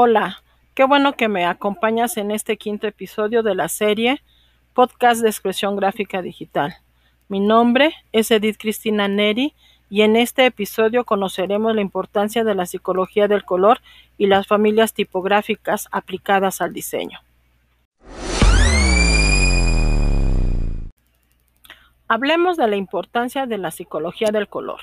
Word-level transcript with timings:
Hola, 0.00 0.44
qué 0.74 0.84
bueno 0.84 1.14
que 1.14 1.26
me 1.26 1.44
acompañas 1.44 2.18
en 2.18 2.30
este 2.30 2.56
quinto 2.56 2.86
episodio 2.86 3.42
de 3.42 3.56
la 3.56 3.66
serie 3.66 4.22
Podcast 4.72 5.22
de 5.22 5.28
Expresión 5.28 5.74
Gráfica 5.74 6.22
Digital. 6.22 6.76
Mi 7.26 7.40
nombre 7.40 7.92
es 8.12 8.30
Edith 8.30 8.58
Cristina 8.60 9.08
Neri 9.08 9.56
y 9.90 10.02
en 10.02 10.14
este 10.14 10.46
episodio 10.46 11.04
conoceremos 11.04 11.74
la 11.74 11.80
importancia 11.80 12.44
de 12.44 12.54
la 12.54 12.66
psicología 12.66 13.26
del 13.26 13.44
color 13.44 13.80
y 14.16 14.28
las 14.28 14.46
familias 14.46 14.94
tipográficas 14.94 15.88
aplicadas 15.90 16.60
al 16.60 16.72
diseño. 16.72 17.18
Hablemos 22.06 22.56
de 22.56 22.68
la 22.68 22.76
importancia 22.76 23.46
de 23.46 23.58
la 23.58 23.72
psicología 23.72 24.30
del 24.30 24.46
color. 24.46 24.78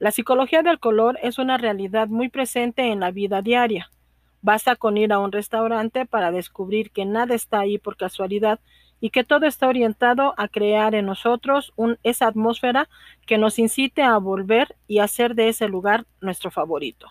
La 0.00 0.10
psicología 0.10 0.62
del 0.62 0.80
color 0.80 1.20
es 1.22 1.38
una 1.38 1.56
realidad 1.56 2.08
muy 2.08 2.30
presente 2.30 2.90
en 2.90 2.98
la 2.98 3.12
vida 3.12 3.40
diaria. 3.40 3.92
Basta 4.44 4.76
con 4.76 4.98
ir 4.98 5.10
a 5.10 5.20
un 5.20 5.32
restaurante 5.32 6.04
para 6.04 6.30
descubrir 6.30 6.90
que 6.90 7.06
nada 7.06 7.34
está 7.34 7.60
ahí 7.60 7.78
por 7.78 7.96
casualidad 7.96 8.60
y 9.00 9.08
que 9.08 9.24
todo 9.24 9.46
está 9.46 9.66
orientado 9.68 10.34
a 10.36 10.48
crear 10.48 10.94
en 10.94 11.06
nosotros 11.06 11.72
esa 12.02 12.26
atmósfera 12.26 12.90
que 13.24 13.38
nos 13.38 13.58
incite 13.58 14.02
a 14.02 14.18
volver 14.18 14.76
y 14.86 14.98
hacer 14.98 15.34
de 15.34 15.48
ese 15.48 15.66
lugar 15.66 16.04
nuestro 16.20 16.50
favorito. 16.50 17.06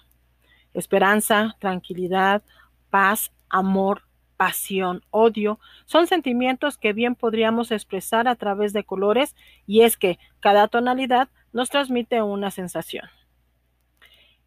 Esperanza, 0.75 1.55
tranquilidad, 1.57 2.43
paz, 2.91 3.31
amor, 3.49 4.03
pasión, 4.37 5.01
odio, 5.09 5.59
son 5.85 6.05
sentimientos 6.05 6.77
que 6.77 6.93
bien 6.93 7.15
podríamos 7.15 7.71
expresar 7.71 8.27
a 8.27 8.35
través 8.35 8.73
de 8.73 8.83
colores 8.83 9.35
y 9.65 9.81
es 9.81 9.97
que 9.97 10.19
cada 10.39 10.67
tonalidad 10.67 11.29
nos 11.51 11.71
transmite 11.71 12.21
una 12.21 12.51
sensación. 12.51 13.09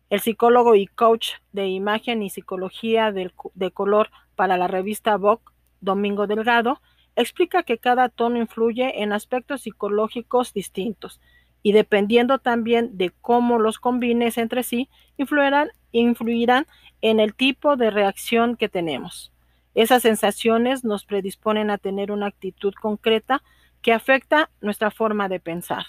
El 0.09 0.21
psicólogo 0.21 0.75
y 0.75 0.87
coach 0.87 1.31
de 1.53 1.69
imagen 1.69 2.23
y 2.23 2.31
psicología 2.31 3.13
de 3.13 3.71
color 3.73 4.11
para 4.37 4.57
la 4.57 4.69
revista 4.69 5.17
Vogue, 5.17 5.43
Domingo 5.81 6.27
Delgado, 6.27 6.81
explica 7.17 7.63
que 7.63 7.79
cada 7.79 8.09
tono 8.09 8.39
influye 8.39 9.03
en 9.03 9.13
aspectos 9.13 9.63
psicológicos 9.63 10.53
distintos 10.53 11.21
y 11.63 11.73
dependiendo 11.73 12.39
también 12.39 12.97
de 12.97 13.11
cómo 13.21 13.59
los 13.59 13.79
combines 13.79 14.39
entre 14.39 14.63
sí, 14.63 14.89
influirán, 15.17 15.71
influirán 15.91 16.67
en 17.01 17.19
el 17.19 17.35
tipo 17.35 17.77
de 17.77 17.91
reacción 17.91 18.57
que 18.57 18.69
tenemos. 18.69 19.33
Esas 19.75 20.03
sensaciones 20.03 20.85
nos 20.85 21.05
predisponen 21.05 21.71
a 21.71 21.79
tener 21.79 22.13
una 22.13 22.27
actitud 22.27 22.73
concreta 22.81 23.43
que 23.83 23.93
afecta 23.93 24.51
nuestra 24.61 24.91
forma 24.91 25.29
de 25.29 25.41
pensar. 25.41 25.87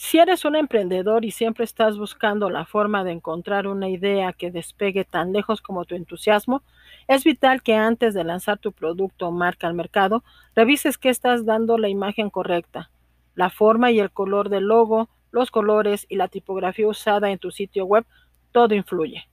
Si 0.00 0.16
eres 0.16 0.44
un 0.44 0.54
emprendedor 0.54 1.24
y 1.24 1.32
siempre 1.32 1.64
estás 1.64 1.98
buscando 1.98 2.50
la 2.50 2.64
forma 2.64 3.02
de 3.02 3.10
encontrar 3.10 3.66
una 3.66 3.88
idea 3.88 4.32
que 4.32 4.52
despegue 4.52 5.04
tan 5.04 5.32
lejos 5.32 5.60
como 5.60 5.86
tu 5.86 5.96
entusiasmo, 5.96 6.62
es 7.08 7.24
vital 7.24 7.64
que 7.64 7.74
antes 7.74 8.14
de 8.14 8.22
lanzar 8.22 8.58
tu 8.58 8.70
producto 8.70 9.26
o 9.26 9.32
marca 9.32 9.66
al 9.66 9.74
mercado, 9.74 10.22
revises 10.54 10.98
que 10.98 11.08
estás 11.08 11.44
dando 11.44 11.78
la 11.78 11.88
imagen 11.88 12.30
correcta. 12.30 12.92
La 13.34 13.50
forma 13.50 13.90
y 13.90 13.98
el 13.98 14.12
color 14.12 14.50
del 14.50 14.68
logo, 14.68 15.08
los 15.32 15.50
colores 15.50 16.06
y 16.08 16.14
la 16.14 16.28
tipografía 16.28 16.86
usada 16.86 17.32
en 17.32 17.40
tu 17.40 17.50
sitio 17.50 17.84
web, 17.84 18.06
todo 18.52 18.76
influye. 18.76 19.28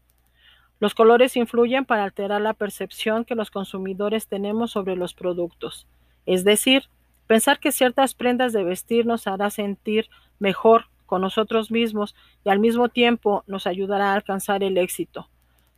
Los 0.80 0.96
colores 0.96 1.38
influyen 1.38 1.86
para 1.86 2.06
alterar 2.06 2.42
la 2.42 2.56
percepción 2.56 3.24
que 3.24 3.36
los 3.36 3.52
consumidores 3.52 4.28
tenemos 4.28 4.72
sobre 4.72 4.96
los 4.96 5.14
productos. 5.14 5.86
Es 6.26 6.44
decir, 6.44 6.86
pensar 7.28 7.60
que 7.60 7.72
ciertas 7.72 8.16
prendas 8.16 8.52
de 8.52 8.64
vestir 8.64 9.06
nos 9.06 9.28
hará 9.28 9.52
sentir 9.52 10.10
mejor 10.40 10.86
con 11.06 11.22
nosotros 11.22 11.72
mismos 11.72 12.16
y 12.44 12.50
al 12.50 12.60
mismo 12.60 12.90
tiempo 12.90 13.44
nos 13.48 13.68
ayudará 13.68 14.12
a 14.12 14.16
alcanzar 14.16 14.64
el 14.64 14.78
éxito. 14.78 15.30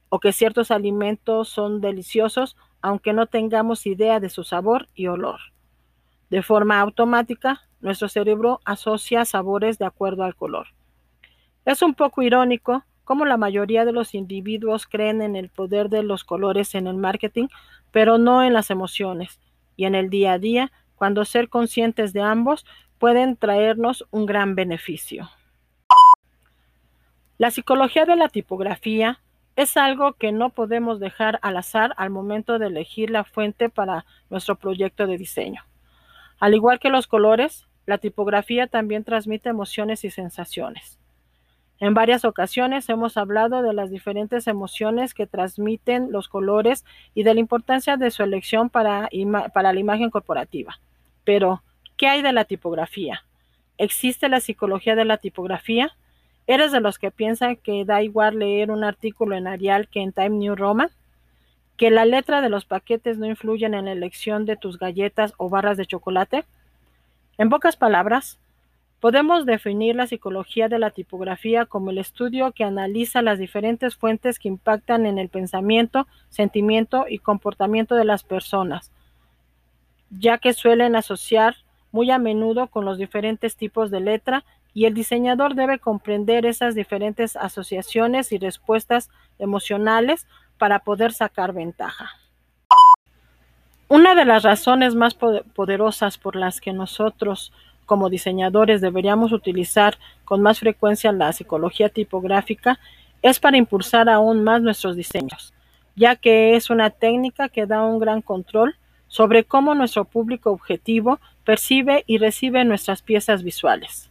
O 0.09 0.19
que 0.19 0.31
ciertos 0.31 0.71
alimentos 0.71 1.49
son 1.49 1.81
deliciosos 1.81 2.55
aunque 2.81 3.13
no 3.13 3.25
tengamos 3.25 3.85
idea 3.85 4.19
de 4.19 4.29
su 4.29 4.43
sabor 4.43 4.87
y 4.95 5.07
olor. 5.07 5.39
De 6.29 6.41
forma 6.41 6.79
automática, 6.79 7.61
nuestro 7.81 8.07
cerebro 8.07 8.59
asocia 8.65 9.25
sabores 9.25 9.77
de 9.77 9.85
acuerdo 9.85 10.23
al 10.23 10.35
color. 10.35 10.67
Es 11.65 11.81
un 11.81 11.93
poco 11.93 12.21
irónico 12.21 12.83
como 13.03 13.25
la 13.25 13.37
mayoría 13.37 13.85
de 13.85 13.93
los 13.93 14.13
individuos 14.13 14.85
creen 14.85 15.21
en 15.21 15.35
el 15.35 15.49
poder 15.49 15.89
de 15.89 16.03
los 16.03 16.23
colores 16.23 16.75
en 16.75 16.87
el 16.87 16.97
marketing, 16.97 17.47
pero 17.91 18.17
no 18.17 18.43
en 18.43 18.53
las 18.53 18.69
emociones. 18.69 19.39
Y 19.77 19.85
en 19.85 19.95
el 19.95 20.09
día 20.09 20.33
a 20.33 20.39
día, 20.39 20.71
cuando 20.95 21.23
ser 21.23 21.47
conscientes 21.47 22.11
de 22.11 22.21
ambos 22.21 22.65
pueden 22.99 23.35
traernos 23.35 24.05
un 24.11 24.25
gran 24.25 24.55
beneficio. 24.55 25.29
La 27.37 27.51
psicología 27.51 28.05
de 28.05 28.15
la 28.15 28.29
tipografía 28.29 29.19
es 29.55 29.77
algo 29.77 30.13
que 30.13 30.31
no 30.31 30.49
podemos 30.49 30.99
dejar 30.99 31.39
al 31.41 31.57
azar 31.57 31.93
al 31.97 32.09
momento 32.09 32.59
de 32.59 32.67
elegir 32.67 33.09
la 33.09 33.23
fuente 33.23 33.69
para 33.69 34.05
nuestro 34.29 34.55
proyecto 34.55 35.07
de 35.07 35.17
diseño. 35.17 35.63
Al 36.39 36.53
igual 36.53 36.79
que 36.79 36.89
los 36.89 37.07
colores, 37.07 37.67
la 37.85 37.97
tipografía 37.97 38.67
también 38.67 39.03
transmite 39.03 39.49
emociones 39.49 40.03
y 40.03 40.11
sensaciones. 40.11 40.99
En 41.79 41.93
varias 41.93 42.25
ocasiones 42.25 42.89
hemos 42.89 43.17
hablado 43.17 43.61
de 43.61 43.73
las 43.73 43.91
diferentes 43.91 44.47
emociones 44.47 45.13
que 45.13 45.27
transmiten 45.27 46.11
los 46.11 46.27
colores 46.27 46.85
y 47.13 47.23
de 47.23 47.35
la 47.35 47.39
importancia 47.39 47.97
de 47.97 48.09
su 48.09 48.23
elección 48.23 48.69
para, 48.69 49.09
la 49.11 49.79
imagen 49.79 50.09
corporativa. 50.09 50.79
Pero, 51.23 51.61
¿qué 51.97 52.07
hay 52.07 52.21
de 52.21 52.33
la 52.33 52.45
tipografía? 52.45 53.23
¿Existe 53.77 54.29
la 54.29 54.39
psicología 54.39 54.95
de 54.95 55.05
la 55.05 55.17
tipografía? 55.17 55.95
¿Eres 56.47 56.71
de 56.71 56.79
los 56.79 56.97
que 56.97 57.11
piensan 57.11 57.57
que 57.57 57.83
da 57.83 58.01
igual 58.01 58.39
leer 58.39 58.71
un 58.71 58.83
artículo 58.83 59.35
en 59.35 59.47
Arial 59.47 59.89
que 59.89 60.01
en 60.01 60.13
Time 60.13 60.29
New 60.29 60.55
Roman? 60.55 60.89
¿Que 61.75 61.91
la 61.91 62.05
letra 62.05 62.41
de 62.41 62.49
los 62.49 62.65
paquetes 62.65 63.17
no 63.17 63.25
influyen 63.25 63.73
en 63.73 63.85
la 63.85 63.91
elección 63.91 64.45
de 64.45 64.55
tus 64.55 64.79
galletas 64.79 65.33
o 65.37 65.49
barras 65.49 65.77
de 65.77 65.85
chocolate? 65.85 66.45
En 67.37 67.49
pocas 67.49 67.75
palabras, 67.75 68.39
Podemos 68.99 69.45
definir 69.45 69.95
la 69.95 70.07
psicología 70.07 70.69
de 70.69 70.79
la 70.79 70.89
tipografía 70.89 71.65
como 71.65 71.91
el 71.91 71.99
estudio 71.99 72.51
que 72.51 72.63
analiza 72.63 73.21
las 73.21 73.37
diferentes 73.37 73.95
fuentes 73.95 74.39
que 74.39 74.47
impactan 74.47 75.05
en 75.05 75.19
el 75.19 75.29
pensamiento, 75.29 76.07
sentimiento 76.29 77.05
y 77.07 77.19
comportamiento 77.19 77.93
de 77.93 78.05
las 78.05 78.23
personas, 78.23 78.91
ya 80.09 80.39
que 80.39 80.53
suelen 80.53 80.95
asociar 80.95 81.57
muy 81.91 82.11
a 82.11 82.17
menudo 82.17 82.67
con 82.67 82.85
los 82.85 82.97
diferentes 82.97 83.55
tipos 83.55 83.91
de 83.91 83.99
letra 83.99 84.43
y 84.73 84.85
el 84.85 84.93
diseñador 84.93 85.55
debe 85.55 85.79
comprender 85.79 86.45
esas 86.45 86.75
diferentes 86.75 87.35
asociaciones 87.35 88.31
y 88.31 88.37
respuestas 88.37 89.09
emocionales 89.39 90.27
para 90.57 90.79
poder 90.79 91.13
sacar 91.13 91.53
ventaja. 91.53 92.11
Una 93.89 94.15
de 94.15 94.25
las 94.25 94.43
razones 94.43 94.95
más 94.95 95.13
poderosas 95.15 96.17
por 96.17 96.35
las 96.35 96.59
que 96.59 96.73
nosotros 96.73 97.53
como 97.85 98.09
diseñadores 98.09 98.81
deberíamos 98.81 99.31
utilizar 99.31 99.97
con 100.25 100.41
más 100.41 100.59
frecuencia 100.59 101.11
la 101.13 101.31
psicología 101.31 101.87
tipográfica 101.87 102.79
es 103.21 103.39
para 103.39 103.57
impulsar 103.57 104.09
aún 104.09 104.43
más 104.43 104.61
nuestros 104.61 104.95
diseños, 104.95 105.53
ya 105.95 106.17
que 106.17 106.55
es 106.55 106.69
una 106.69 106.89
técnica 106.89 107.49
que 107.49 107.65
da 107.65 107.81
un 107.83 107.97
gran 107.97 108.21
control 108.21 108.75
sobre 109.07 109.43
cómo 109.43 109.75
nuestro 109.75 110.05
público 110.05 110.51
objetivo 110.51 111.19
percibe 111.43 112.03
y 112.07 112.17
recibe 112.17 112.65
nuestras 112.65 113.01
piezas 113.01 113.43
visuales. 113.43 114.09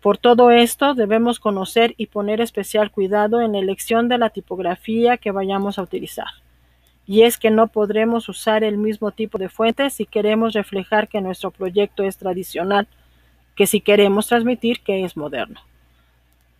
Por 0.00 0.16
todo 0.16 0.50
esto, 0.50 0.94
debemos 0.94 1.40
conocer 1.40 1.94
y 1.96 2.06
poner 2.06 2.40
especial 2.40 2.90
cuidado 2.90 3.40
en 3.40 3.52
la 3.52 3.58
elección 3.58 4.08
de 4.08 4.18
la 4.18 4.30
tipografía 4.30 5.18
que 5.18 5.30
vayamos 5.30 5.78
a 5.78 5.82
utilizar 5.82 6.28
y 7.10 7.22
es 7.22 7.38
que 7.38 7.50
no 7.50 7.66
podremos 7.66 8.28
usar 8.28 8.62
el 8.62 8.78
mismo 8.78 9.10
tipo 9.10 9.36
de 9.36 9.48
fuente 9.48 9.90
si 9.90 10.06
queremos 10.06 10.52
reflejar 10.52 11.08
que 11.08 11.20
nuestro 11.20 11.50
proyecto 11.50 12.04
es 12.04 12.16
tradicional, 12.16 12.86
que 13.56 13.66
si 13.66 13.80
queremos 13.80 14.28
transmitir 14.28 14.78
que 14.82 15.04
es 15.04 15.16
moderno. 15.16 15.60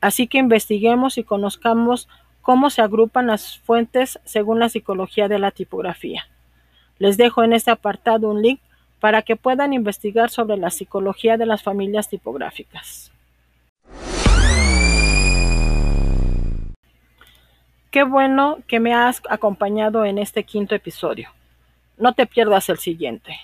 Así 0.01 0.27
que 0.27 0.39
investiguemos 0.39 1.19
y 1.19 1.23
conozcamos 1.23 2.09
cómo 2.43 2.69
se 2.71 2.83
agrupan 2.83 3.29
las 3.29 3.61
fuentes 3.61 4.19
según 4.25 4.59
la 4.59 4.69
psicología 4.69 5.29
de 5.29 5.39
la 5.39 5.53
tipografía. 5.53 6.27
Les 7.01 7.17
dejo 7.17 7.43
en 7.43 7.55
este 7.55 7.71
apartado 7.71 8.29
un 8.29 8.43
link 8.43 8.61
para 9.01 9.23
que 9.23 9.35
puedan 9.35 9.73
investigar 9.73 10.29
sobre 10.29 10.59
la 10.59 10.71
psicología 10.71 11.39
de 11.39 11.47
las 11.47 11.63
familias 11.63 12.11
tipográficas. 12.11 13.11
Qué 17.91 18.05
bueno 18.05 18.59
que 18.69 18.81
me 18.81 18.95
has 18.95 19.23
acompañado 19.31 20.05
en 20.05 20.19
este 20.19 20.45
quinto 20.45 20.75
episodio. 20.75 21.31
No 21.97 22.13
te 22.13 22.27
pierdas 22.27 22.69
el 22.69 22.79
siguiente. 22.79 23.35